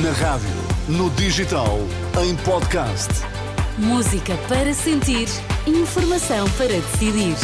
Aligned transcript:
Na 0.00 0.10
rádio, 0.12 0.48
no 0.88 1.10
digital, 1.10 1.78
em 2.24 2.34
podcast. 2.36 3.10
Música 3.76 4.34
para 4.48 4.72
sentir, 4.72 5.28
informação 5.66 6.48
para 6.52 6.68
decidir. 6.68 7.36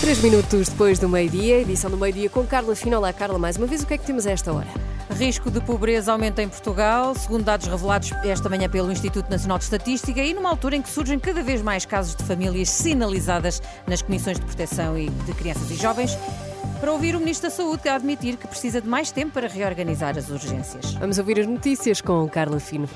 Três 0.00 0.22
minutos 0.22 0.68
depois 0.68 1.00
do 1.00 1.08
meio-dia, 1.08 1.62
edição 1.62 1.90
do 1.90 1.96
meio-dia 1.96 2.30
com 2.30 2.46
Carla 2.46 2.76
Fino. 2.76 2.98
Olá, 2.98 3.12
Carla, 3.12 3.36
mais 3.36 3.56
uma 3.56 3.66
vez, 3.66 3.82
o 3.82 3.86
que 3.86 3.94
é 3.94 3.98
que 3.98 4.06
temos 4.06 4.24
a 4.24 4.30
esta 4.30 4.52
hora? 4.52 4.68
Risco 5.18 5.50
de 5.50 5.60
pobreza 5.60 6.12
aumenta 6.12 6.40
em 6.40 6.48
Portugal, 6.48 7.16
segundo 7.16 7.42
dados 7.42 7.66
revelados 7.66 8.12
esta 8.22 8.48
manhã 8.48 8.68
pelo 8.68 8.92
Instituto 8.92 9.28
Nacional 9.28 9.58
de 9.58 9.64
Estatística, 9.64 10.22
e 10.22 10.32
numa 10.32 10.50
altura 10.50 10.76
em 10.76 10.82
que 10.82 10.88
surgem 10.88 11.18
cada 11.18 11.42
vez 11.42 11.62
mais 11.62 11.84
casos 11.84 12.14
de 12.14 12.22
famílias 12.22 12.70
sinalizadas 12.70 13.60
nas 13.88 14.02
comissões 14.02 14.38
de 14.38 14.46
proteção 14.46 14.96
e 14.96 15.10
de 15.10 15.32
crianças 15.32 15.68
e 15.68 15.74
jovens. 15.74 16.16
Para 16.82 16.92
ouvir 16.92 17.14
o 17.14 17.20
Ministro 17.20 17.48
da 17.48 17.54
Saúde 17.54 17.88
a 17.88 17.94
admitir 17.94 18.36
que 18.36 18.48
precisa 18.48 18.80
de 18.80 18.88
mais 18.88 19.12
tempo 19.12 19.34
para 19.34 19.46
reorganizar 19.46 20.18
as 20.18 20.28
urgências. 20.30 20.94
Vamos 20.94 21.16
ouvir 21.16 21.38
as 21.38 21.46
notícias 21.46 22.00
com 22.00 22.28
Carla 22.28 22.58
Fino. 22.58 22.88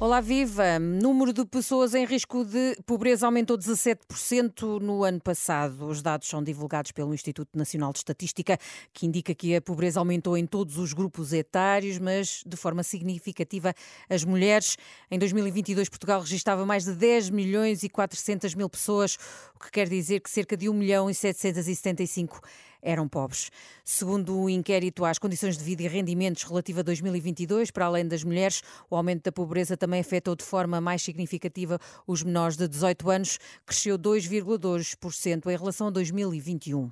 Olá, 0.00 0.20
viva! 0.20 0.76
Número 0.80 1.32
de 1.32 1.46
pessoas 1.46 1.94
em 1.94 2.04
risco 2.04 2.44
de 2.44 2.76
pobreza 2.84 3.26
aumentou 3.26 3.56
17% 3.56 4.80
no 4.80 5.04
ano 5.04 5.20
passado. 5.20 5.86
Os 5.86 6.02
dados 6.02 6.28
são 6.28 6.42
divulgados 6.42 6.90
pelo 6.90 7.14
Instituto 7.14 7.56
Nacional 7.56 7.92
de 7.92 7.98
Estatística, 7.98 8.58
que 8.92 9.06
indica 9.06 9.32
que 9.36 9.54
a 9.54 9.62
pobreza 9.62 10.00
aumentou 10.00 10.36
em 10.36 10.46
todos 10.46 10.78
os 10.78 10.92
grupos 10.92 11.32
etários, 11.32 12.00
mas 12.00 12.42
de 12.44 12.56
forma 12.56 12.82
significativa 12.82 13.72
as 14.10 14.24
mulheres. 14.24 14.76
Em 15.08 15.18
2022, 15.18 15.88
Portugal 15.88 16.20
registrava 16.20 16.66
mais 16.66 16.84
de 16.84 16.92
10 16.92 17.30
milhões 17.30 17.84
e 17.84 17.88
400 17.88 18.52
mil 18.56 18.68
pessoas, 18.68 19.16
o 19.54 19.60
que 19.60 19.70
quer 19.70 19.88
dizer 19.88 20.20
que 20.20 20.28
cerca 20.28 20.56
de 20.56 20.68
1 20.68 20.74
milhão 20.74 21.08
e 21.08 21.14
775 21.14 22.40
eram 22.84 23.08
pobres. 23.08 23.50
Segundo 23.82 24.36
o 24.36 24.44
um 24.44 24.48
inquérito 24.48 25.04
às 25.04 25.18
condições 25.18 25.56
de 25.58 25.64
vida 25.64 25.82
e 25.82 25.88
rendimentos 25.88 26.44
relativo 26.44 26.80
a 26.80 26.82
2022, 26.82 27.70
para 27.70 27.86
além 27.86 28.06
das 28.06 28.22
mulheres, 28.22 28.62
o 28.90 28.96
aumento 28.96 29.24
da 29.24 29.32
pobreza 29.32 29.76
também 29.76 30.00
afetou 30.00 30.36
de 30.36 30.44
forma 30.44 30.80
mais 30.80 31.02
significativa 31.02 31.80
os 32.06 32.22
menores 32.22 32.56
de 32.56 32.68
18 32.68 33.10
anos, 33.10 33.38
cresceu 33.66 33.98
2,2% 33.98 35.46
em 35.46 35.56
relação 35.56 35.86
a 35.86 35.90
2021. 35.90 36.90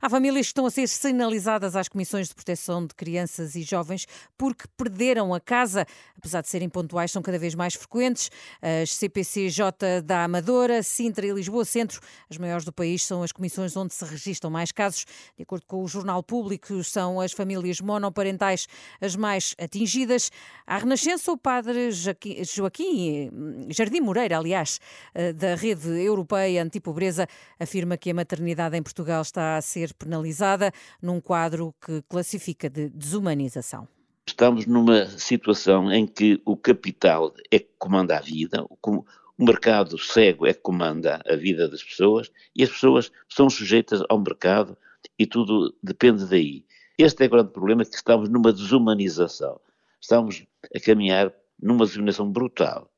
Há 0.00 0.08
famílias 0.08 0.46
que 0.46 0.50
estão 0.50 0.66
a 0.66 0.70
ser 0.70 0.88
sinalizadas 0.88 1.74
às 1.74 1.88
comissões 1.88 2.28
de 2.28 2.34
proteção 2.34 2.86
de 2.86 2.94
crianças 2.94 3.54
e 3.56 3.62
jovens 3.62 4.06
porque 4.38 4.64
perderam 4.76 5.34
a 5.34 5.40
casa, 5.40 5.86
apesar 6.16 6.40
de 6.42 6.48
serem 6.48 6.68
pontuais, 6.68 7.10
são 7.10 7.20
cada 7.20 7.38
vez 7.38 7.54
mais 7.54 7.74
frequentes. 7.74 8.30
As 8.60 8.94
CPCJ 8.94 10.02
da 10.04 10.24
Amadora, 10.24 10.82
Sintra 10.82 11.26
e 11.26 11.32
Lisboa 11.32 11.64
Centro, 11.64 12.00
as 12.30 12.38
maiores 12.38 12.64
do 12.64 12.72
país, 12.72 13.04
são 13.04 13.22
as 13.22 13.32
comissões 13.32 13.76
onde 13.76 13.92
se 13.92 14.04
registram 14.04 14.50
mais 14.50 14.70
casos. 14.70 15.04
De 15.34 15.44
acordo 15.44 15.64
com 15.66 15.82
o 15.82 15.88
Jornal 15.88 16.22
Público, 16.22 16.84
são 16.84 17.18
as 17.18 17.32
famílias 17.32 17.80
monoparentais 17.80 18.66
as 19.00 19.16
mais 19.16 19.54
atingidas. 19.58 20.30
À 20.66 20.76
Renascença, 20.76 21.32
o 21.32 21.38
padre 21.38 21.90
Joaquim 21.90 23.30
Jardim 23.70 24.00
Moreira, 24.00 24.36
aliás, 24.36 24.78
eh, 25.14 25.32
da 25.32 25.54
Rede 25.54 25.88
Europeia 25.88 26.62
Antipobreza, 26.62 27.26
afirma 27.58 27.96
que 27.96 28.10
a 28.10 28.14
maternidade 28.14 28.76
em 28.76 28.82
Portugal 28.82 29.22
está 29.22 29.56
a 29.56 29.62
ser 29.62 29.94
penalizada 29.94 30.70
num 31.00 31.18
quadro 31.18 31.74
que 31.80 32.02
classifica 32.02 32.68
de 32.68 32.90
desumanização. 32.90 33.88
Estamos 34.26 34.66
numa 34.66 35.06
situação 35.06 35.90
em 35.90 36.06
que 36.06 36.42
o 36.44 36.58
capital 36.58 37.32
é 37.50 37.58
que 37.58 37.70
comanda 37.78 38.18
a 38.18 38.20
vida, 38.20 38.66
o 38.68 39.04
mercado 39.38 39.98
cego 39.98 40.46
é 40.46 40.52
que 40.52 40.60
comanda 40.60 41.22
a 41.26 41.36
vida 41.36 41.68
das 41.68 41.82
pessoas 41.82 42.30
e 42.54 42.62
as 42.62 42.70
pessoas 42.70 43.10
são 43.28 43.48
sujeitas 43.48 44.02
ao 44.10 44.18
mercado 44.18 44.76
e 45.18 45.26
tudo 45.26 45.74
depende 45.82 46.26
daí. 46.26 46.64
Este 46.98 47.24
é 47.24 47.26
o 47.26 47.30
grande 47.30 47.52
problema, 47.52 47.84
que 47.84 47.94
estamos 47.94 48.28
numa 48.28 48.52
desumanização. 48.52 49.60
Estamos 50.00 50.44
a 50.74 50.80
caminhar 50.80 51.32
numa 51.60 51.86
desumanização 51.86 52.30
brutal. 52.30 52.90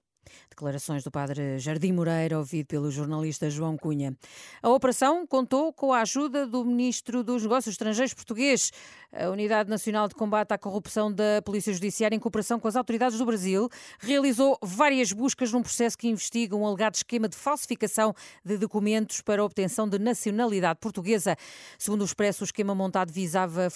Declarações 0.54 1.02
do 1.02 1.10
padre 1.10 1.58
Jardim 1.58 1.90
Moreira, 1.90 2.38
ouvido 2.38 2.66
pelo 2.66 2.88
jornalista 2.88 3.50
João 3.50 3.76
Cunha. 3.76 4.16
A 4.62 4.70
operação 4.70 5.26
contou 5.26 5.72
com 5.72 5.92
a 5.92 6.02
ajuda 6.02 6.46
do 6.46 6.64
ministro 6.64 7.24
dos 7.24 7.42
Negócios 7.42 7.72
Estrangeiros 7.72 8.14
português. 8.14 8.70
A 9.12 9.30
Unidade 9.30 9.68
Nacional 9.68 10.08
de 10.08 10.14
Combate 10.14 10.52
à 10.52 10.58
Corrupção 10.58 11.12
da 11.12 11.42
Polícia 11.44 11.72
Judiciária, 11.72 12.14
em 12.14 12.20
cooperação 12.20 12.58
com 12.60 12.68
as 12.68 12.76
autoridades 12.76 13.18
do 13.18 13.26
Brasil, 13.26 13.68
realizou 13.98 14.56
várias 14.62 15.12
buscas 15.12 15.52
num 15.52 15.62
processo 15.62 15.98
que 15.98 16.08
investiga 16.08 16.54
um 16.54 16.66
alegado 16.66 16.94
esquema 16.94 17.28
de 17.28 17.36
falsificação 17.36 18.14
de 18.44 18.56
documentos 18.56 19.20
para 19.20 19.44
obtenção 19.44 19.88
de 19.88 19.98
nacionalidade 19.98 20.78
portuguesa. 20.80 21.36
Segundo 21.78 22.02
o 22.02 22.04
Expresso, 22.04 22.42
o 22.42 22.46
esquema 22.46 22.74
montado 22.76 23.12
visava 23.12 23.68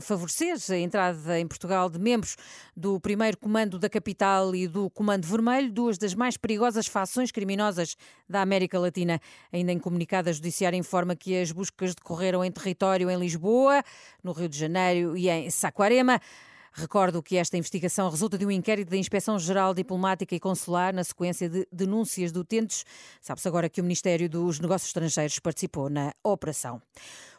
favorecer 0.00 0.56
a 0.70 0.76
entrada 0.76 1.38
em 1.38 1.46
Portugal 1.46 1.88
de 1.88 2.00
membros 2.00 2.36
do 2.76 2.98
primeiro 3.00 3.36
comando 3.36 3.78
da 3.78 3.88
capital 3.88 4.54
e 4.54 4.66
do 4.66 4.90
Comando 4.90 5.26
Vermelho, 5.26 5.72
duas 5.72 5.98
das 5.98 6.15
mais 6.16 6.36
perigosas 6.36 6.86
fações 6.86 7.30
criminosas 7.30 7.96
da 8.28 8.42
América 8.42 8.78
Latina. 8.78 9.20
Ainda 9.52 9.72
em 9.72 9.78
comunicado, 9.78 10.28
a 10.28 10.32
Judiciária 10.32 10.76
informa 10.76 11.14
que 11.14 11.40
as 11.40 11.52
buscas 11.52 11.94
decorreram 11.94 12.44
em 12.44 12.50
território 12.50 13.10
em 13.10 13.18
Lisboa, 13.18 13.82
no 14.22 14.32
Rio 14.32 14.48
de 14.48 14.58
Janeiro 14.58 15.16
e 15.16 15.28
em 15.28 15.50
Saquarema. 15.50 16.20
Recordo 16.78 17.22
que 17.22 17.38
esta 17.38 17.56
investigação 17.56 18.10
resulta 18.10 18.36
de 18.36 18.44
um 18.44 18.50
inquérito 18.50 18.90
da 18.90 18.98
Inspeção-Geral 18.98 19.72
Diplomática 19.72 20.34
e 20.34 20.38
Consular 20.38 20.92
na 20.92 21.02
sequência 21.02 21.48
de 21.48 21.66
denúncias 21.72 22.30
de 22.30 22.38
utentes. 22.38 22.84
Sabe-se 23.18 23.48
agora 23.48 23.70
que 23.70 23.80
o 23.80 23.84
Ministério 23.84 24.28
dos 24.28 24.60
Negócios 24.60 24.90
Estrangeiros 24.90 25.38
participou 25.38 25.88
na 25.88 26.12
operação. 26.22 26.82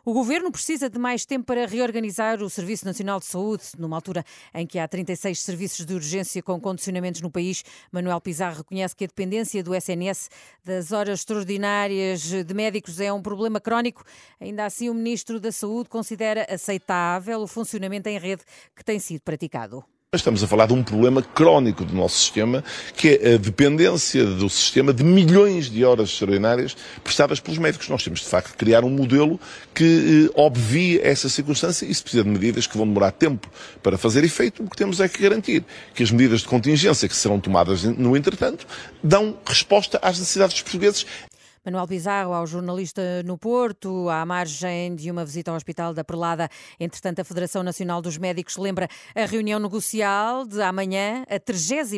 O 0.07 0.13
governo 0.13 0.49
precisa 0.49 0.89
de 0.89 0.97
mais 0.97 1.25
tempo 1.25 1.45
para 1.47 1.67
reorganizar 1.67 2.41
o 2.41 2.49
Serviço 2.49 2.85
Nacional 2.85 3.19
de 3.19 3.25
Saúde, 3.25 3.63
numa 3.77 3.97
altura 3.97 4.23
em 4.53 4.65
que 4.65 4.79
há 4.79 4.87
36 4.87 5.37
serviços 5.37 5.85
de 5.85 5.93
urgência 5.93 6.41
com 6.41 6.57
condicionamentos 6.61 7.19
no 7.19 7.29
país. 7.29 7.61
Manuel 7.91 8.21
Pizarro 8.21 8.55
reconhece 8.55 8.95
que 8.95 9.03
a 9.03 9.07
dependência 9.07 9.61
do 9.61 9.75
SNS 9.75 10.29
das 10.63 10.93
horas 10.93 11.19
extraordinárias 11.19 12.21
de 12.21 12.53
médicos 12.53 13.01
é 13.01 13.11
um 13.11 13.21
problema 13.21 13.59
crónico. 13.59 14.01
Ainda 14.39 14.63
assim, 14.63 14.89
o 14.89 14.93
ministro 14.93 15.41
da 15.41 15.51
Saúde 15.51 15.89
considera 15.89 16.47
aceitável 16.49 17.41
o 17.41 17.45
funcionamento 17.45 18.07
em 18.07 18.17
rede 18.17 18.43
que 18.73 18.85
tem 18.85 18.99
sido 18.99 19.19
praticado. 19.23 19.83
Estamos 20.17 20.43
a 20.43 20.47
falar 20.47 20.65
de 20.65 20.73
um 20.73 20.83
problema 20.83 21.21
crónico 21.21 21.85
do 21.85 21.95
nosso 21.95 22.17
sistema, 22.17 22.63
que 22.95 23.19
é 23.21 23.35
a 23.35 23.37
dependência 23.37 24.25
do 24.25 24.49
sistema 24.49 24.91
de 24.91 25.03
milhões 25.03 25.69
de 25.69 25.85
horas 25.85 26.09
extraordinárias 26.09 26.75
prestadas 27.03 27.39
pelos 27.39 27.59
médicos. 27.59 27.87
Nós 27.87 28.03
temos, 28.03 28.21
de 28.21 28.25
facto, 28.25 28.51
de 28.51 28.57
criar 28.57 28.83
um 28.83 28.89
modelo 28.89 29.39
que 29.75 30.27
eh, 30.27 30.31
obvie 30.35 30.99
essa 31.01 31.29
circunstância 31.29 31.85
e 31.85 31.93
se 31.93 32.01
precisa 32.01 32.23
de 32.23 32.29
medidas 32.29 32.65
que 32.65 32.75
vão 32.75 32.87
demorar 32.87 33.11
tempo 33.11 33.47
para 33.83 33.97
fazer 33.97 34.23
efeito, 34.23 34.63
o 34.63 34.69
que 34.69 34.75
temos 34.75 34.99
é 34.99 35.07
que 35.07 35.21
garantir 35.21 35.63
que 35.93 36.01
as 36.01 36.09
medidas 36.09 36.41
de 36.41 36.47
contingência 36.47 37.07
que 37.07 37.15
serão 37.15 37.39
tomadas 37.39 37.83
no 37.83 38.17
entretanto 38.17 38.65
dão 39.03 39.37
resposta 39.45 39.99
às 40.01 40.17
necessidades 40.17 40.55
dos 40.55 40.63
portugueses. 40.63 41.05
Manuel 41.67 41.85
Pizarro, 41.85 42.31
ao 42.31 42.47
jornalista 42.47 43.01
no 43.23 43.37
Porto, 43.37 44.07
à 44.07 44.25
margem 44.25 44.95
de 44.95 45.11
uma 45.11 45.25
visita 45.25 45.51
ao 45.51 45.57
Hospital 45.57 45.93
da 45.93 46.01
Prelada. 46.01 46.47
Entretanto, 46.79 47.19
a 47.19 47.25
Federação 47.25 47.61
Nacional 47.61 48.01
dos 48.01 48.17
Médicos 48.17 48.55
lembra 48.55 48.87
a 49.13 49.25
reunião 49.25 49.59
negocial 49.59 50.45
de 50.45 50.61
amanhã, 50.61 51.25
a 51.29 51.37
36 51.37 51.91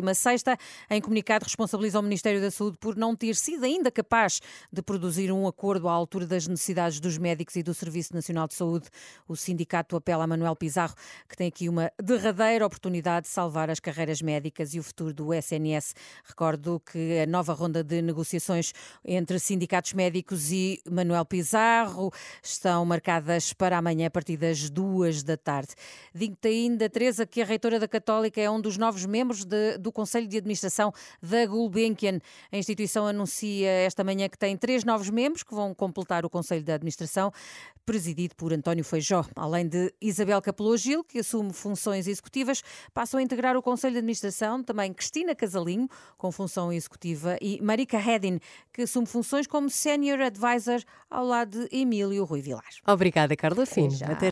em 0.90 1.00
comunicado 1.00 1.44
responsabiliza 1.44 2.00
o 2.00 2.02
Ministério 2.02 2.40
da 2.40 2.50
Saúde 2.50 2.78
por 2.78 2.96
não 2.96 3.14
ter 3.14 3.36
sido 3.36 3.62
ainda 3.62 3.92
capaz 3.92 4.40
de 4.72 4.82
produzir 4.82 5.30
um 5.30 5.46
acordo 5.46 5.88
à 5.88 5.92
altura 5.92 6.26
das 6.26 6.48
necessidades 6.48 6.98
dos 6.98 7.16
médicos 7.16 7.54
e 7.54 7.62
do 7.62 7.72
Serviço 7.72 8.12
Nacional 8.12 8.48
de 8.48 8.54
Saúde. 8.54 8.88
O 9.28 9.36
sindicato 9.36 9.94
apela 9.94 10.24
a 10.24 10.26
Manuel 10.26 10.56
Pizarro, 10.56 10.96
que 11.28 11.36
tem 11.36 11.46
aqui 11.46 11.68
uma 11.68 11.92
derradeira 12.02 12.66
oportunidade 12.66 13.26
de 13.26 13.32
salvar 13.32 13.70
as 13.70 13.78
carreiras 13.78 14.20
médicas 14.20 14.74
e 14.74 14.80
o 14.80 14.82
futuro 14.82 15.14
do 15.14 15.32
SNS. 15.32 15.94
Recordo 16.24 16.82
que 16.90 17.20
a 17.20 17.26
nova 17.26 17.52
ronda 17.52 17.84
de 17.84 18.02
negociações 18.02 18.72
entre 19.04 19.38
sindicatos 19.38 19.59
sindicatos 19.60 19.92
médicos 19.92 20.50
e 20.50 20.80
Manuel 20.90 21.22
Pizarro 21.26 22.10
estão 22.42 22.82
marcadas 22.86 23.52
para 23.52 23.76
amanhã 23.76 24.06
a 24.06 24.10
partir 24.10 24.38
das 24.38 24.70
duas 24.70 25.22
da 25.22 25.36
tarde. 25.36 25.74
Digo-te 26.14 26.48
ainda, 26.48 26.88
Teresa, 26.88 27.26
que 27.26 27.42
a 27.42 27.44
reitora 27.44 27.78
da 27.78 27.86
Católica 27.86 28.40
é 28.40 28.50
um 28.50 28.58
dos 28.58 28.78
novos 28.78 29.04
membros 29.04 29.44
de, 29.44 29.76
do 29.76 29.92
Conselho 29.92 30.26
de 30.26 30.38
Administração 30.38 30.94
da 31.20 31.44
Gulbenkian. 31.44 32.20
A 32.50 32.56
instituição 32.56 33.06
anuncia 33.06 33.68
esta 33.68 34.02
manhã 34.02 34.30
que 34.30 34.38
tem 34.38 34.56
três 34.56 34.82
novos 34.82 35.10
membros 35.10 35.42
que 35.42 35.54
vão 35.54 35.74
completar 35.74 36.24
o 36.24 36.30
Conselho 36.30 36.64
de 36.64 36.72
Administração, 36.72 37.30
presidido 37.84 38.34
por 38.36 38.54
António 38.54 38.84
Feijó. 38.84 39.26
Além 39.36 39.68
de 39.68 39.92
Isabel 40.00 40.40
Capelou 40.40 40.76
Gil, 40.76 41.04
que 41.04 41.18
assume 41.18 41.52
funções 41.52 42.06
executivas, 42.06 42.62
passam 42.94 43.20
a 43.20 43.22
integrar 43.22 43.56
o 43.58 43.62
Conselho 43.62 43.92
de 43.92 43.98
Administração 43.98 44.62
também 44.62 44.94
Cristina 44.94 45.34
Casalinho, 45.34 45.88
com 46.16 46.32
função 46.32 46.72
executiva, 46.72 47.36
e 47.42 47.60
Marika 47.60 47.98
Hedin, 47.98 48.40
que 48.72 48.82
assume 48.82 49.06
funções 49.40 49.46
como 49.46 49.70
Senior 49.70 50.20
Advisor 50.20 50.82
ao 51.10 51.24
lado 51.24 51.68
de 51.68 51.76
Emílio 51.76 52.24
Rui 52.24 52.40
Vilar. 52.40 52.64
Obrigada, 52.86 53.34
Carla 53.36 53.64
Fino. 53.66 53.92
Até 54.06 54.28